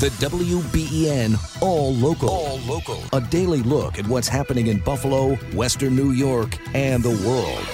[0.00, 2.28] The WBEN All Local.
[2.28, 3.00] All Local.
[3.12, 7.64] A daily look at what's happening in Buffalo, Western New York, and the world.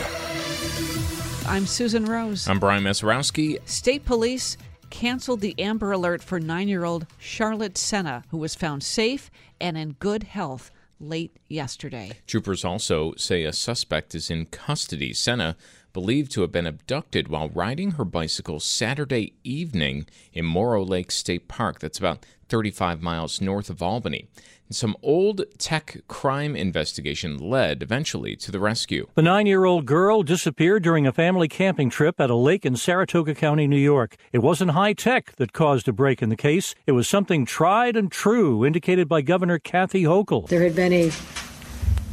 [1.49, 2.47] I'm Susan Rose.
[2.47, 3.67] I'm Brian Mesarowski.
[3.67, 4.59] State police
[4.91, 9.79] canceled the Amber Alert for nine year old Charlotte Sena, who was found safe and
[9.79, 12.19] in good health late yesterday.
[12.27, 15.15] Troopers also say a suspect is in custody.
[15.15, 15.57] Sena
[15.93, 21.49] believed to have been abducted while riding her bicycle Saturday evening in Moreau Lake State
[21.49, 21.81] Park.
[21.81, 24.27] That's about 35 miles north of Albany.
[24.69, 29.09] And some old tech crime investigation led eventually to the rescue.
[29.15, 32.77] The nine year old girl disappeared during a family camping trip at a lake in
[32.77, 34.17] Saratoga County, New York.
[34.33, 37.97] It wasn't high tech that caused a break in the case, it was something tried
[37.97, 40.47] and true, indicated by Governor Kathy Hochul.
[40.49, 41.09] There had been a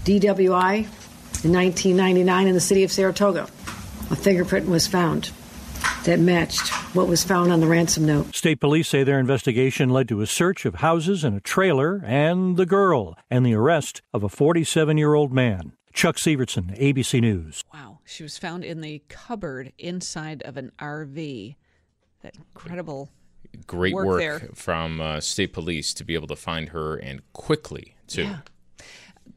[0.05, 0.77] DWI
[1.43, 3.47] in 1999 in the city of Saratoga
[4.09, 5.31] a fingerprint was found
[6.05, 8.33] that matched what was found on the ransom note.
[8.33, 12.57] State police say their investigation led to a search of houses and a trailer and
[12.57, 15.73] the girl and the arrest of a 47 year old man.
[15.93, 17.63] Chuck Sivertsen, ABC News.
[17.73, 17.99] Wow.
[18.05, 21.55] She was found in the cupboard inside of an RV.
[22.21, 23.09] That incredible.
[23.65, 27.95] Great work, work from uh, state police to be able to find her and quickly,
[28.07, 28.23] too.
[28.23, 28.37] Yeah.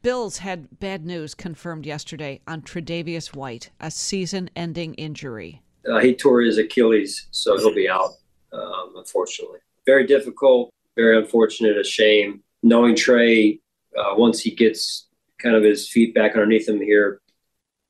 [0.03, 5.61] Bills had bad news confirmed yesterday on Tre'Davious White, a season-ending injury.
[5.87, 8.13] Uh, he tore his Achilles, so he'll be out,
[8.55, 9.59] um, unfortunately.
[9.85, 12.43] Very difficult, very unfortunate, a shame.
[12.63, 13.61] Knowing Trey,
[13.95, 17.21] uh, once he gets kind of his feet back underneath him here,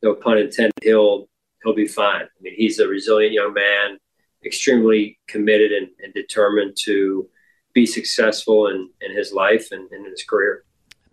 [0.02, 1.28] no pun intended, he'll
[1.62, 2.22] he'll be fine.
[2.22, 3.98] I mean, he's a resilient young man,
[4.44, 7.28] extremely committed and, and determined to
[7.72, 10.64] be successful in, in his life and, and in his career.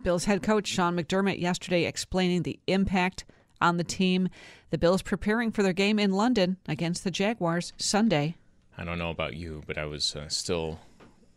[0.02, 3.24] Bills head coach Sean McDermott yesterday explaining the impact
[3.60, 4.28] on the team.
[4.70, 8.36] The Bills preparing for their game in London against the Jaguars Sunday.
[8.76, 10.78] I don't know about you, but I was uh, still.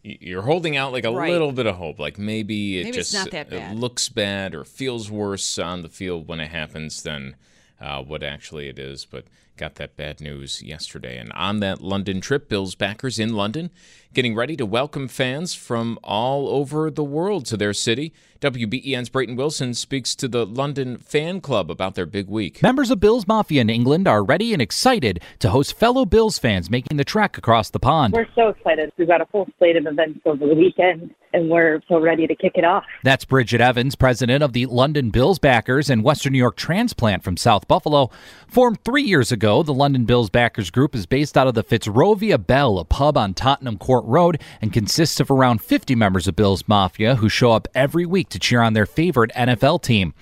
[0.04, 1.32] You're holding out like a right.
[1.32, 5.60] little bit of hope, like maybe it maybe just it looks bad or feels worse
[5.60, 7.36] on the field when it happens than
[7.80, 9.06] uh, what actually it is.
[9.06, 9.26] But
[9.62, 11.20] got that bad news yesterday.
[11.20, 13.70] And on that London trip, Bills backers in London
[14.12, 18.12] getting ready to welcome fans from all over the world to their city.
[18.40, 22.64] WBEN's Brayton Wilson speaks to the London fan club about their big week.
[22.64, 26.72] Members of Bills Mafia in England are ready and excited to host fellow Bills fans
[26.72, 28.16] making the trek across the pond.
[28.16, 28.92] We're so excited.
[28.98, 32.36] We've got a full slate of events over the weekend and we're so ready to
[32.36, 32.84] kick it off.
[33.04, 37.38] That's Bridget Evans, president of the London Bills Backers and Western New York Transplant from
[37.38, 38.10] South Buffalo.
[38.48, 42.46] Formed three years ago, the London Bills Backers Group is based out of the Fitzrovia
[42.46, 46.68] Belle, a pub on Tottenham Court Road, and consists of around 50 members of Bills
[46.68, 50.14] Mafia who show up every week to cheer on their favorite NFL team.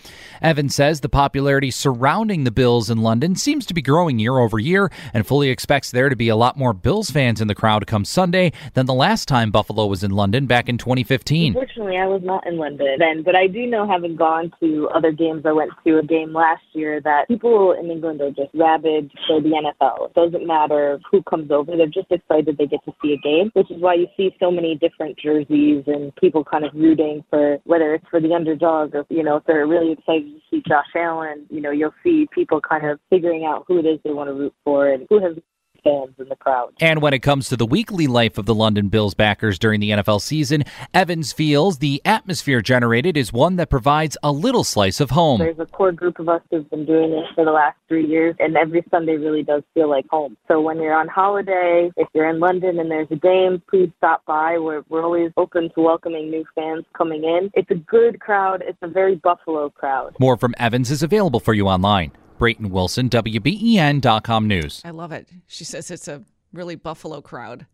[0.42, 4.60] Evans says the popularity surrounding the Bills in London seems to be growing year over
[4.60, 7.88] year and fully expects there to be a lot more Bills fans in the crowd
[7.88, 11.56] come Sunday than the last time Buffalo was in London back in 2015.
[11.56, 15.12] Unfortunately, I was not in London then, but I do know having gone to other
[15.12, 19.12] games, I went to a game last year that people in England are just rabid
[19.28, 20.10] for the NFL.
[20.10, 23.52] It doesn't matter who comes over, they're just excited they get to see a game,
[23.54, 27.58] which is why you see so many different jerseys and people kind of rooting for
[27.66, 30.86] whether it's for the underdog or, you know, if they're really excited to see Josh
[30.96, 34.30] Allen, you know, you'll see people kind of figuring out who it is they want
[34.30, 35.36] to root for and who has
[35.84, 36.74] fans in the crowd.
[36.80, 39.92] And when it comes to the weekly life of the London Bills backers during the
[39.92, 40.64] NFL season,
[40.94, 45.40] Evans feels the atmosphere generated is one that provides a little slice of home.
[45.40, 48.36] There's a core group of us who've been doing this for the last three years,
[48.40, 50.38] and every Sunday really does feel like home.
[50.48, 54.26] So when you're on holiday, if you're in London and there's a game, please stop
[54.26, 54.58] by.
[54.58, 57.52] We're, we're always open to welcoming new fans coming in.
[57.54, 58.64] It's a good crowd.
[58.66, 60.16] It's a very Buffalo crowd.
[60.20, 62.12] More from Evans is available for you online.
[62.40, 64.82] Brayton Wilson, WBEN.com News.
[64.86, 65.28] I love it.
[65.46, 66.24] She says it's a
[66.54, 67.68] really Buffalo crowd.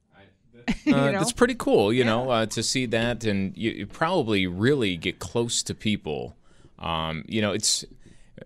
[0.68, 1.12] Uh, you know?
[1.12, 2.06] That's pretty cool, you yeah.
[2.06, 6.36] know, uh, to see that, and you, you, probably really get close to people.
[6.80, 7.86] Um, you know, it's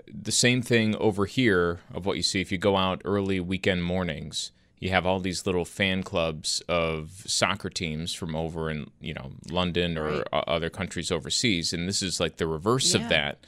[0.07, 3.84] the same thing over here of what you see if you go out early weekend
[3.84, 4.51] mornings.
[4.80, 9.31] You have all these little fan clubs of soccer teams from over in you know
[9.50, 10.27] London or right.
[10.33, 13.01] other countries overseas, and this is like the reverse yeah.
[13.01, 13.39] of that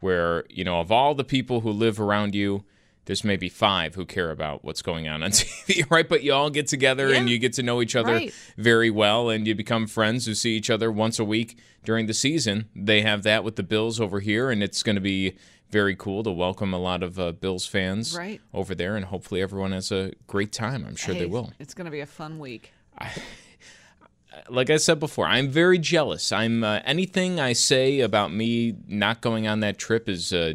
[0.00, 2.64] where you know of all the people who live around you
[3.06, 6.08] there's maybe five who care about what's going on on TV, right?
[6.08, 7.16] But you all get together yeah.
[7.16, 8.34] and you get to know each other right.
[8.56, 12.14] very well and you become friends who see each other once a week during the
[12.14, 12.68] season.
[12.76, 15.36] They have that with the Bills over here, and it's going to be
[15.70, 18.40] very cool to welcome a lot of uh, Bills fans right.
[18.52, 20.84] over there, and hopefully everyone has a great time.
[20.86, 21.52] I'm sure hey, they will.
[21.58, 22.72] It's going to be a fun week.
[22.98, 23.10] I,
[24.48, 26.32] like I said before, I'm very jealous.
[26.32, 30.54] I'm uh, anything I say about me not going on that trip is uh,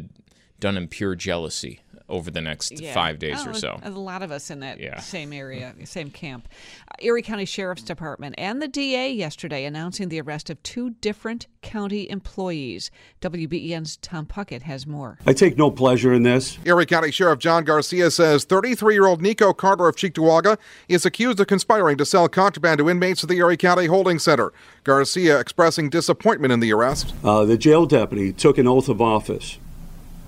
[0.60, 2.94] done in pure jealousy over the next yeah.
[2.94, 3.80] five days oh, or so.
[3.82, 5.00] A lot of us in that yeah.
[5.00, 6.48] same area, same camp.
[6.88, 11.46] Uh, Erie County Sheriff's Department and the DA yesterday announcing the arrest of two different
[11.62, 12.90] county employees.
[13.20, 15.18] WBEN's Tom Puckett has more.
[15.26, 16.58] I take no pleasure in this.
[16.64, 20.58] Erie County Sheriff John Garcia says 33 year old Nico Carter of Cheektowaga
[20.88, 24.52] is accused of conspiring to sell contraband to inmates at the Erie County Holding Center.
[24.84, 27.14] Garcia expressing disappointment in the arrest.
[27.24, 29.58] Uh, the jail deputy took an oath of office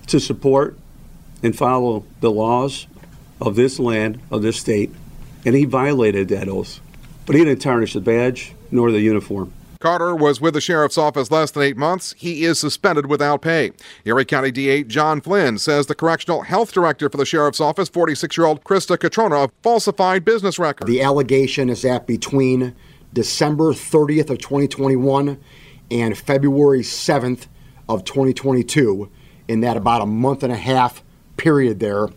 [0.07, 0.77] to support
[1.43, 2.87] and follow the laws
[3.41, 4.91] of this land, of this state,
[5.45, 6.79] and he violated that oath.
[7.25, 9.53] But he didn't tarnish the badge nor the uniform.
[9.79, 12.13] Carter was with the sheriff's office less than eight months.
[12.17, 13.71] He is suspended without pay.
[14.03, 18.35] Erie County DA John Flynn says the correctional health director for the sheriff's office, 46
[18.35, 20.91] year old Krista Catrona, falsified business records.
[20.91, 22.75] The allegation is that between
[23.13, 25.39] December 30th of 2021
[25.91, 27.47] and February 7th
[27.87, 29.09] of 2022,
[29.47, 31.01] in that about a month and a half
[31.39, 32.09] period there,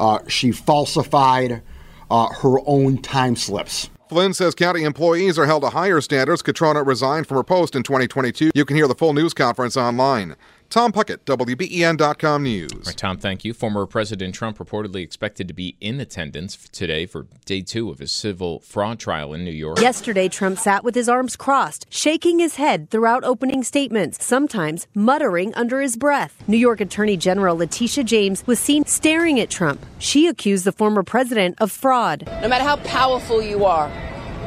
[0.00, 1.62] uh, she falsified
[2.10, 3.90] uh, her own time slips.
[4.08, 6.40] Flynn says county employees are held to higher standards.
[6.40, 8.52] Catrona resigned from her post in 2022.
[8.54, 10.34] You can hear the full news conference online.
[10.70, 12.70] Tom Puckett, WBEN.com News.
[12.84, 13.54] Right, Tom, thank you.
[13.54, 18.12] Former President Trump reportedly expected to be in attendance today for day two of his
[18.12, 19.80] civil fraud trial in New York.
[19.80, 25.54] Yesterday, Trump sat with his arms crossed, shaking his head throughout opening statements, sometimes muttering
[25.54, 26.46] under his breath.
[26.46, 29.80] New York Attorney General Letitia James was seen staring at Trump.
[29.98, 32.24] She accused the former president of fraud.
[32.42, 33.88] No matter how powerful you are,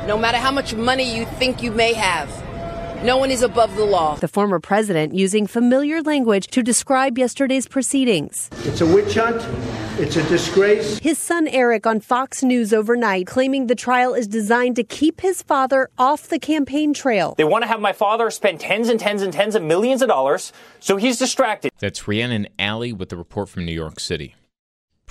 [0.05, 2.29] no matter how much money you think you may have,
[3.03, 4.15] no one is above the law.
[4.15, 8.49] The former president using familiar language to describe yesterday's proceedings.
[8.63, 9.41] It's a witch hunt.
[9.99, 10.99] It's a disgrace.
[10.99, 15.41] His son Eric on Fox News overnight claiming the trial is designed to keep his
[15.41, 17.35] father off the campaign trail.
[17.37, 20.07] They want to have my father spend tens and tens and tens of millions of
[20.07, 21.71] dollars, so he's distracted.
[21.79, 24.35] That's Rhiannon Ally with the report from New York City.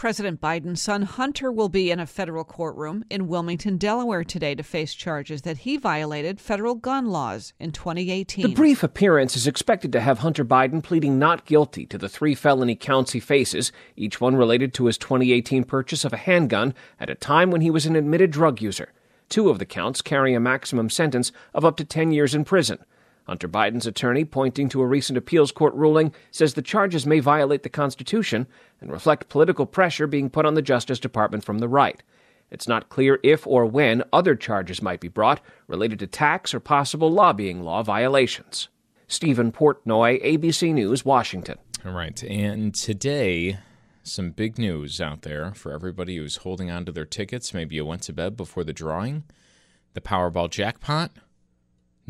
[0.00, 4.62] President Biden's son Hunter will be in a federal courtroom in Wilmington, Delaware today to
[4.62, 8.46] face charges that he violated federal gun laws in 2018.
[8.46, 12.34] The brief appearance is expected to have Hunter Biden pleading not guilty to the three
[12.34, 17.10] felony counts he faces, each one related to his 2018 purchase of a handgun at
[17.10, 18.94] a time when he was an admitted drug user.
[19.28, 22.78] Two of the counts carry a maximum sentence of up to 10 years in prison.
[23.30, 27.62] Hunter Biden's attorney, pointing to a recent appeals court ruling, says the charges may violate
[27.62, 28.44] the Constitution
[28.80, 32.02] and reflect political pressure being put on the Justice Department from the right.
[32.50, 36.58] It's not clear if or when other charges might be brought related to tax or
[36.58, 38.68] possible lobbying law violations.
[39.06, 41.58] Steven Portnoy, ABC News, Washington.
[41.86, 42.20] All right.
[42.24, 43.58] And today,
[44.02, 47.54] some big news out there for everybody who's holding on to their tickets.
[47.54, 49.22] Maybe you went to bed before the drawing.
[49.94, 51.12] The Powerball jackpot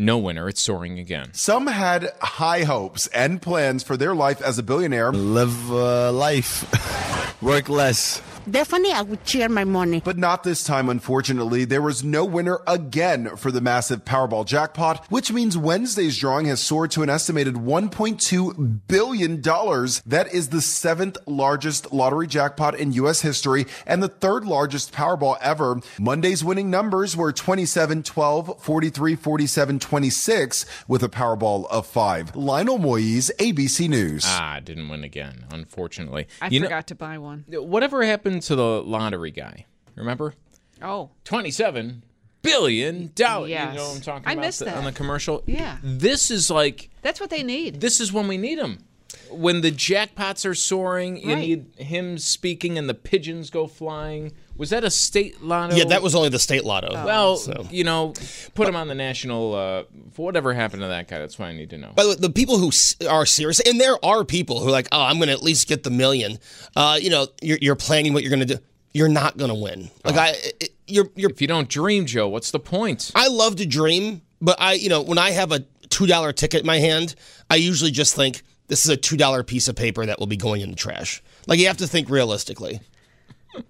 [0.01, 0.49] no winner.
[0.49, 1.31] It's soaring again.
[1.33, 5.13] Some had high hopes and plans for their life as a billionaire.
[5.13, 8.21] Live uh, life, work less.
[8.49, 10.01] Definitely, I would share my money.
[10.05, 11.65] But not this time, unfortunately.
[11.65, 16.61] There was no winner again for the massive Powerball jackpot, which means Wednesday's drawing has
[16.61, 19.41] soared to an estimated $1.2 billion.
[19.43, 23.21] That is the seventh largest lottery jackpot in U.S.
[23.23, 25.81] history and the third largest Powerball ever.
[25.99, 32.35] Monday's winning numbers were 27, 12, 43, 47, 26, with a Powerball of five.
[32.35, 34.25] Lionel Moise, ABC News.
[34.27, 36.27] Ah, didn't win again, unfortunately.
[36.41, 37.45] I you forgot know, to buy one.
[37.49, 39.67] Whatever happened happened to the lottery guy?
[39.97, 40.35] Remember?
[40.83, 41.11] Oh.
[41.25, 42.03] 27
[42.43, 43.51] billion dollars.
[43.51, 43.73] Yes.
[43.73, 44.41] You know what I'm talking I about?
[44.43, 44.77] missed the, that.
[44.77, 45.43] On the commercial?
[45.47, 45.79] Yeah.
[45.83, 46.91] This is like.
[47.03, 47.81] That's what they need.
[47.81, 48.85] This is when we need them.
[49.31, 51.39] When the jackpots are soaring, you Right.
[51.41, 54.33] need him speaking and the pigeons go flying.
[54.57, 55.75] Was that a state lotto?
[55.75, 56.89] Yeah, that was only the state lotto.
[56.91, 57.05] Oh.
[57.07, 58.13] Well, So- you know,
[58.55, 59.55] put him on the national.
[59.55, 61.93] Uh, for whatever happened to that guy, that's what I need to know.
[61.97, 62.71] By the way, the people who
[63.09, 65.67] are serious, and there are people who are like, oh, I'm going to at least
[65.69, 66.39] get the million.
[66.77, 68.61] Uh, you know, you're, you're planning what you're going to do.
[68.93, 69.91] You're not going to win.
[70.05, 71.31] Like I, it, you're, you're.
[71.31, 73.13] if you don't dream, Joe, what's the point?
[73.15, 76.61] I love to dream, but I, you know, when I have a two dollar ticket
[76.63, 77.15] in my hand,
[77.49, 80.39] I usually just think this is a two dollar piece of paper that will be
[80.39, 81.23] going in the trash.
[81.47, 82.81] Like you have to think realistically.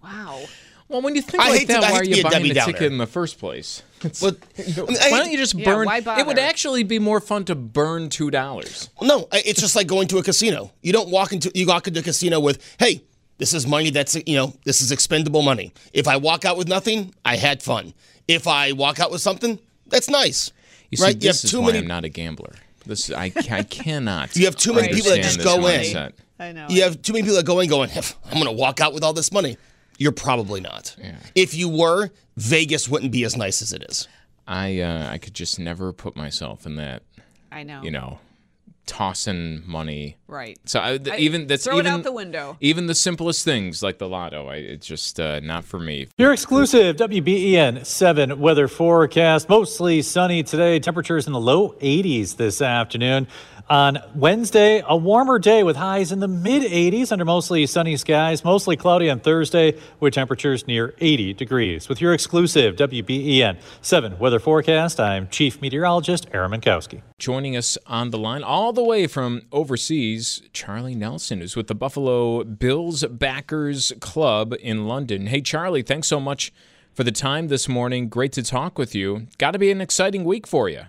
[0.02, 0.40] Wow.
[0.88, 2.20] Well, when you think I like hate to- that, I why hate are you be
[2.20, 2.72] a buying Debbie the Downer.
[2.72, 3.82] ticket in the first place?
[4.04, 5.86] It's- But I mean, why don't you just Yeah, burn?
[5.86, 8.90] why it would actually be more fun to burn two dollars.
[9.00, 10.72] No, it's just like going to a casino.
[10.82, 13.02] You don't walk into you walk into a casino with, "Hey,
[13.38, 16.68] this is money that's you know this is expendable money." If I walk out with
[16.68, 17.94] nothing, I had fun.
[18.26, 20.50] If I walk out with something, that's nice.
[20.90, 21.20] You see, right?
[21.20, 22.54] this is why I'm not a gambler.
[22.90, 24.36] This I, I cannot.
[24.36, 26.12] You have too many people that just go this in.
[26.38, 26.66] I know.
[26.68, 29.04] You have too many people that go in going, "I'm going to walk out with
[29.04, 29.56] all this money."
[29.96, 30.96] You're probably not.
[30.98, 31.16] Yeah.
[31.34, 34.08] If you were, Vegas wouldn't be as nice as it is.
[34.48, 37.02] I uh, I could just never put myself in that
[37.52, 37.82] I know.
[37.82, 38.18] you know
[38.90, 40.16] tossing money.
[40.26, 40.58] Right.
[40.64, 42.56] So I, I, even that's throw even, it out the window.
[42.60, 46.08] Even the simplest things like the lotto, I, it's just uh, not for me.
[46.18, 50.80] Your exclusive WBEN seven weather forecast: mostly sunny today.
[50.80, 53.28] Temperatures in the low 80s this afternoon.
[53.70, 58.42] On Wednesday, a warmer day with highs in the mid 80s under mostly sunny skies,
[58.42, 61.88] mostly cloudy on Thursday with temperatures near 80 degrees.
[61.88, 67.02] With your exclusive WBEN 7 weather forecast, I'm Chief Meteorologist Aaron Mentkowski.
[67.20, 71.74] Joining us on the line all the way from overseas, Charlie Nelson, is with the
[71.76, 75.28] Buffalo Bills Backers Club in London.
[75.28, 76.52] Hey, Charlie, thanks so much
[76.92, 78.08] for the time this morning.
[78.08, 79.28] Great to talk with you.
[79.38, 80.86] Got to be an exciting week for you.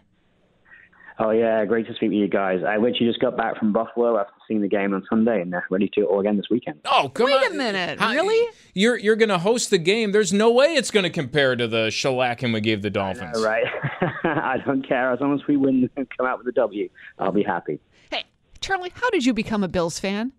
[1.23, 2.61] Oh yeah, great to speak with you guys.
[2.67, 5.61] I literally just got back from Buffalo after seeing the game on Sunday, and uh,
[5.69, 6.79] ready to all again this weekend.
[6.85, 7.51] Oh, come Wait on!
[7.51, 8.51] a minute, How, really?
[8.73, 10.13] You're you're going to host the game.
[10.13, 13.37] There's no way it's going to compare to the shellacking we gave the Dolphins.
[13.37, 13.65] Know, right?
[14.23, 16.89] I don't care as long as we win and come out with a W.
[17.19, 17.79] I'll be happy.
[18.09, 18.23] Hey,
[18.59, 20.31] Charlie, how did you become a Bills fan?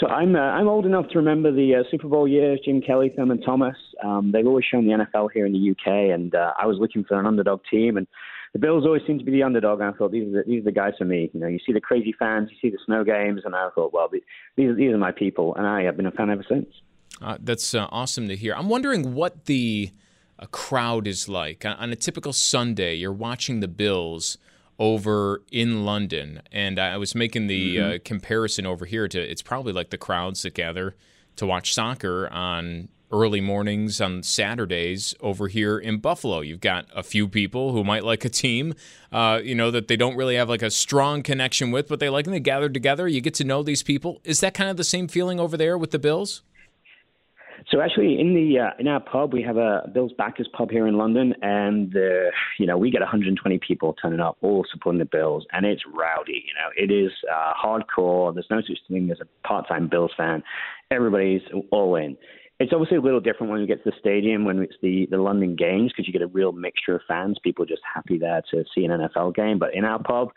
[0.00, 3.12] So I'm uh, I'm old enough to remember the uh, Super Bowl years, Jim Kelly,
[3.14, 3.76] Thurman Thomas.
[4.02, 7.04] Um, they've always shown the NFL here in the UK, and uh, I was looking
[7.04, 8.08] for an underdog team, and
[8.54, 9.80] the Bills always seem to be the underdog.
[9.80, 11.28] And I thought these are the, these are the guys for me.
[11.34, 13.92] You know, you see the crazy fans, you see the snow games, and I thought,
[13.92, 14.22] well, these
[14.56, 16.66] these are my people, and I have been a fan ever since.
[17.20, 18.54] Uh, that's uh, awesome to hear.
[18.54, 19.90] I'm wondering what the
[20.38, 22.94] uh, crowd is like on, on a typical Sunday.
[22.94, 24.38] You're watching the Bills
[24.78, 27.94] over in London, and I was making the mm-hmm.
[27.94, 30.94] uh, comparison over here to it's probably like the crowds that gather
[31.36, 36.40] to watch soccer on early mornings on Saturdays over here in Buffalo.
[36.40, 38.74] You've got a few people who might like a team,
[39.12, 42.08] uh, you know, that they don't really have like a strong connection with, but they
[42.08, 42.32] like them.
[42.32, 43.06] They gather together.
[43.06, 44.20] You get to know these people.
[44.24, 46.42] Is that kind of the same feeling over there with the Bills?
[47.70, 50.86] So actually, in the uh, in our pub, we have a Bills Backers pub here
[50.86, 55.06] in London, and uh, you know we get 120 people turning up, all supporting the
[55.06, 56.44] Bills, and it's rowdy.
[56.46, 58.34] You know, it is uh, hardcore.
[58.34, 60.42] There's no such thing as a part-time Bills fan.
[60.90, 62.18] Everybody's all in.
[62.60, 65.18] It's obviously a little different when we get to the stadium when it's the, the
[65.18, 67.36] London games because you get a real mixture of fans.
[67.42, 69.58] People just happy there to see an NFL game.
[69.58, 70.30] But in our pub,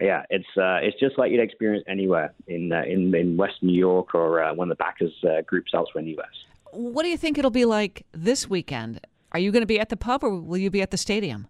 [0.00, 3.78] yeah, it's uh, it's just like you'd experience anywhere in uh, in in West New
[3.78, 6.28] York or uh, one of the backers uh, groups elsewhere in the U.S.
[6.72, 9.00] What do you think it'll be like this weekend?
[9.32, 11.46] Are you going to be at the pub or will you be at the stadium?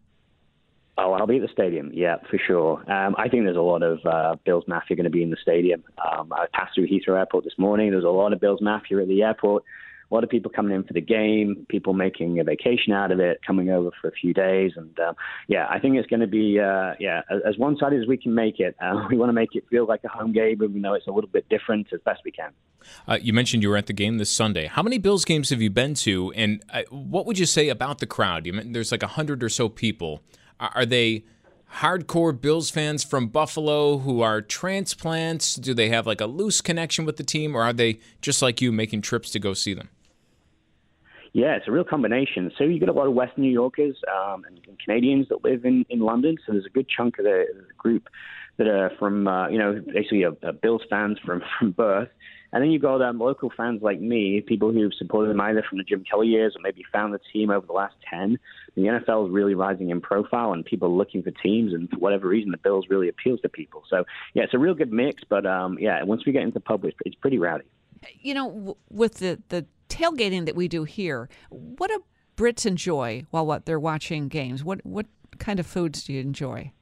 [0.99, 1.91] Oh, I'll be at the stadium.
[1.95, 2.93] Yeah, for sure.
[2.93, 5.39] Um, I think there's a lot of uh, Bills Mafia going to be in the
[5.41, 5.83] stadium.
[5.97, 7.91] Um, I passed through Heathrow Airport this morning.
[7.91, 9.65] There's a lot of Bills Mafia at the airport
[10.11, 13.21] a lot of people coming in for the game, people making a vacation out of
[13.21, 15.15] it, coming over for a few days, and um,
[15.47, 18.35] yeah, I think it's going to be uh, yeah as, as one-sided as we can
[18.35, 18.75] make it.
[18.81, 21.13] Uh, we want to make it feel like a home game, even though it's a
[21.13, 22.51] little bit different as best we can.
[23.07, 24.67] Uh, you mentioned you were at the game this Sunday.
[24.67, 27.99] How many Bills games have you been to, and uh, what would you say about
[27.99, 28.47] the crowd?
[28.47, 30.23] You there's like a hundred or so people.
[30.59, 31.25] Are they?
[31.77, 35.55] hardcore Bills fans from Buffalo who are transplants?
[35.55, 38.61] Do they have like a loose connection with the team, or are they just like
[38.61, 39.89] you making trips to go see them?
[41.33, 42.51] Yeah, it's a real combination.
[42.59, 45.65] So you get a lot of West New Yorkers um, and, and Canadians that live
[45.65, 46.37] in, in London.
[46.45, 48.09] So there's a good chunk of the, the group
[48.57, 52.09] that are from, uh, you know, basically a, a Bills fans from, from birth.
[52.53, 55.79] And then you've got um, local fans like me, people who've supported them either from
[55.79, 58.39] the Jim Kelly years or maybe found the team over the last 10.
[58.75, 61.73] The NFL is really rising in profile and people are looking for teams.
[61.73, 63.85] And for whatever reason, the Bills really appeals to people.
[63.89, 65.23] So, yeah, it's a real good mix.
[65.29, 67.67] But, um, yeah, once we get into public, it's pretty rowdy.
[68.21, 72.03] You know, with the, the tailgating that we do here, what do
[72.37, 74.65] Brits enjoy while what they're watching games?
[74.65, 75.07] What what
[75.39, 76.73] kind of foods do you enjoy?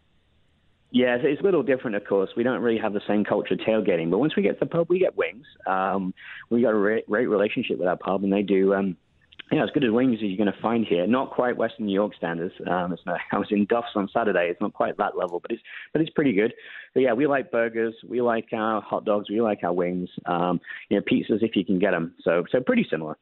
[0.90, 2.30] Yeah, it's a little different, of course.
[2.34, 4.70] We don't really have the same culture of tailgating, but once we get to the
[4.70, 5.44] pub, we get wings.
[5.66, 6.14] Um,
[6.48, 8.96] we got a great relationship with our pub, and they do um,
[9.50, 11.06] yeah, as good as wings as you're going to find here.
[11.06, 12.54] Not quite Western New York standards.
[12.66, 14.48] Um, it's not, I was in Duff's on Saturday.
[14.50, 15.62] It's not quite that level, but it's
[15.92, 16.52] but it's pretty good.
[16.94, 17.94] But yeah, we like burgers.
[18.06, 19.30] We like our hot dogs.
[19.30, 20.10] We like our wings.
[20.26, 22.14] Um, you know, pizzas if you can get them.
[22.22, 23.16] So so pretty similar.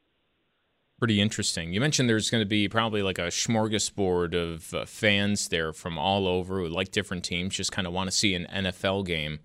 [0.99, 1.73] Pretty interesting.
[1.73, 5.99] You mentioned there's going to be probably like a smorgasbord of uh, fans there from
[5.99, 9.39] all over who like different teams, just kind of want to see an NFL game.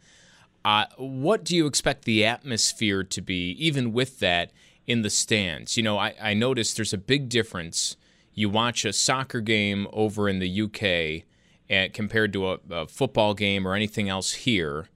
[0.65, 4.51] Uh, what do you expect the atmosphere to be, even with that?
[4.87, 5.77] In the stands.
[5.77, 7.97] You know, I, I noticed there's a big difference.
[8.35, 11.25] You watch a soccer game over in the UK and,
[11.71, 14.89] eh, compared to a, a football game or anything else here.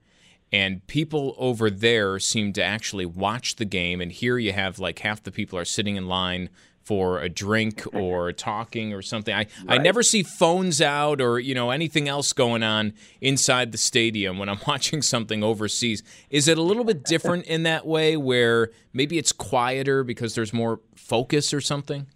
[0.52, 4.00] And people over there seem to actually watch the game.
[4.00, 6.48] And here you have like half the people are sitting in line
[6.86, 9.34] for a drink or talking or something.
[9.34, 9.48] I, right.
[9.68, 14.38] I never see phones out or you know anything else going on inside the stadium
[14.38, 16.02] when I'm watching something overseas.
[16.30, 20.52] Is it a little bit different in that way where maybe it's quieter because there's
[20.52, 22.06] more focus or something?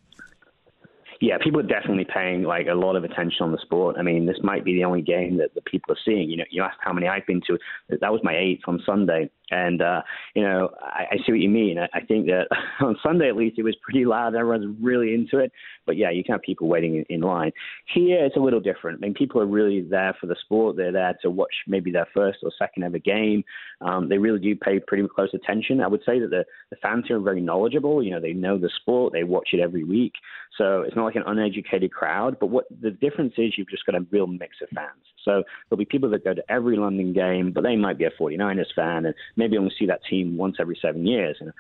[1.21, 3.97] yeah, people are definitely paying like a lot of attention on the sport.
[3.99, 6.31] I mean, this might be the only game that the people are seeing.
[6.31, 7.59] You know, you asked how many I've been to.
[7.91, 10.03] That was my eighth on Sunday, and uh,
[10.35, 11.79] you know, I, I see what you mean.
[11.79, 12.47] I, I think that
[12.81, 14.35] on Sunday at least it was pretty loud.
[14.35, 15.53] Everyone's really into it.
[15.87, 17.53] But yeah, you can have people waiting in, in line.
[17.93, 18.99] Here it's a little different.
[18.99, 20.77] I mean, people are really there for the sport.
[20.77, 23.45] They're there to watch maybe their first or second ever game.
[23.81, 25.81] Um, they really do pay pretty close attention.
[25.81, 28.03] I would say that the, the fans here are very knowledgeable.
[28.03, 29.13] You know, they know the sport.
[29.13, 30.13] They watch it every week.
[30.59, 32.39] So it's not like an uneducated crowd.
[32.39, 35.01] But what the difference is, you've just got a real mix of fans.
[35.25, 38.11] So there'll be people that go to every London game, but they might be a
[38.11, 41.37] 49ers fan and maybe only see that team once every seven years.
[41.41, 41.53] And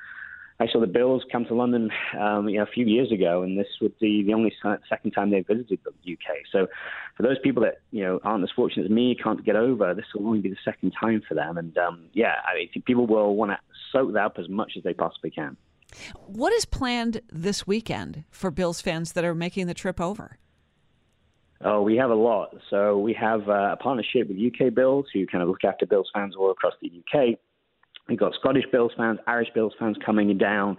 [0.61, 3.59] I saw the Bills come to London um, you know, a few years ago, and
[3.59, 4.55] this would be the only
[4.89, 6.37] second time they've visited the UK.
[6.53, 6.69] So,
[7.17, 10.05] for those people that you know aren't as fortunate as me, can't get over, this
[10.15, 11.57] will only be the second time for them.
[11.57, 13.59] And um, yeah, I think people will want to
[13.91, 15.57] soak that up as much as they possibly can.
[16.27, 20.39] What is planned this weekend for Bills fans that are making the trip over?
[21.63, 22.55] Oh, we have a lot.
[22.71, 26.11] So we have uh, a partnership with UK Bills, who kind of look after Bills
[26.15, 27.39] fans all across the UK.
[28.09, 30.77] We've got Scottish Bills fans, Irish Bills fans coming down.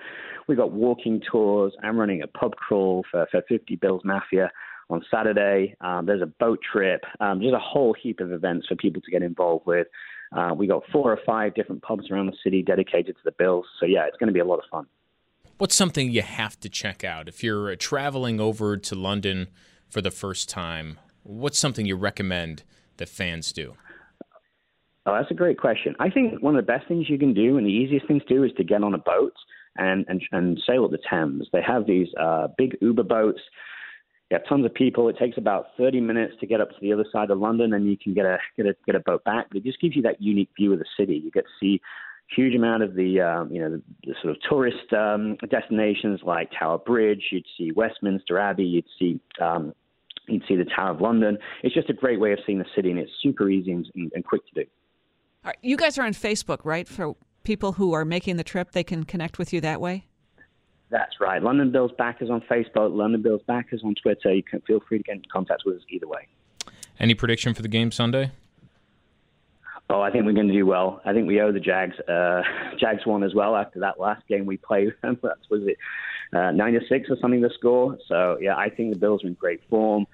[0.48, 1.74] We've got walking tours.
[1.82, 4.52] I'm running a pub crawl for, for 50 Bills Mafia
[4.90, 5.76] on Saturday.
[5.82, 7.04] Um, there's a boat trip.
[7.20, 9.88] Um, there's a whole heap of events for people to get involved with.
[10.36, 13.66] Uh, we got four or five different pubs around the city dedicated to the Bills.
[13.80, 14.86] So yeah, it's going to be a lot of fun.
[15.58, 19.48] What's something you have to check out if you're uh, traveling over to London
[19.90, 21.00] for the first time?
[21.24, 22.64] What's something you recommend
[22.98, 23.76] that fans do?
[25.06, 25.96] Oh, that's a great question.
[26.00, 28.26] I think one of the best things you can do and the easiest thing to
[28.26, 29.34] do is to get on a boat
[29.78, 31.48] and, and, and sail up the Thames.
[31.52, 33.40] They have these uh, big Uber boats.
[34.30, 35.10] You have tons of people.
[35.10, 37.90] It takes about 30 minutes to get up to the other side of London, and
[37.90, 39.48] you can get a get a get a boat back.
[39.50, 41.16] But it just gives you that unique view of the city.
[41.16, 41.82] You get to see
[42.34, 46.50] huge amount of the um, you know the, the, sort of tourist um, destinations like
[46.58, 47.24] Tower Bridge.
[47.32, 48.64] You'd see Westminster Abbey.
[48.64, 49.74] You'd see um,
[50.28, 51.38] you'd see the Tower of London.
[51.64, 54.24] It's just a great way of seeing the city, and it's super easy and, and
[54.24, 54.70] quick to do.
[55.62, 56.88] You guys are on Facebook, right?
[56.88, 60.06] For people who are making the trip, they can connect with you that way.
[60.90, 61.42] That's right.
[61.42, 64.34] London Bills Backers on Facebook, London Bills Backers on Twitter.
[64.34, 66.28] You can feel free to get in contact with us either way.
[67.00, 68.32] Any prediction for the game Sunday?
[69.90, 71.02] Oh, I think we're going to do well.
[71.06, 71.98] I think we owe the Jags.
[72.02, 72.42] Uh,
[72.80, 74.94] Jags won as well after that last game we played.
[75.02, 75.18] that
[75.50, 75.78] was it,
[76.34, 77.42] uh, nine to six or something.
[77.42, 77.98] The score.
[78.08, 80.06] So yeah, I think the Bills are in great form.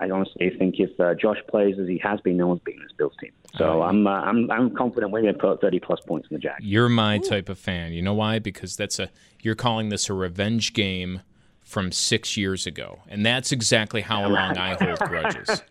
[0.00, 2.92] I honestly think if uh, Josh plays as he has been, no one's beaten this
[2.96, 3.32] Bills team.
[3.56, 6.40] So I'm, uh, I'm I'm confident we're going to put 30 plus points in the
[6.40, 6.64] Jags.
[6.64, 7.22] You're my Ooh.
[7.22, 7.92] type of fan.
[7.92, 8.38] You know why?
[8.38, 9.10] Because that's a
[9.42, 11.22] you're calling this a revenge game
[11.60, 15.62] from six years ago, and that's exactly how long I hold grudges.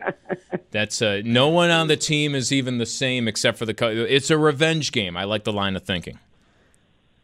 [0.70, 4.06] That's uh, no one on the team is even the same except for the.
[4.08, 5.16] It's a revenge game.
[5.16, 6.18] I like the line of thinking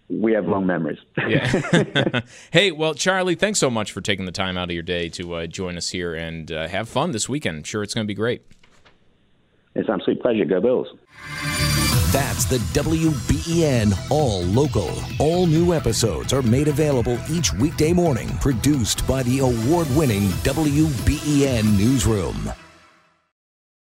[0.09, 0.99] we have long memories.
[1.29, 2.21] yeah.
[2.51, 5.35] hey, well, Charlie, thanks so much for taking the time out of your day to
[5.35, 7.59] uh, join us here and uh, have fun this weekend.
[7.59, 8.43] I'm sure it's going to be great.
[9.75, 10.45] It's an absolute pleasure.
[10.45, 10.89] Go Bills.
[12.13, 14.91] That's the WBEN All Local.
[15.19, 21.77] All new episodes are made available each weekday morning, produced by the award winning WBEN
[21.77, 22.53] Newsroom.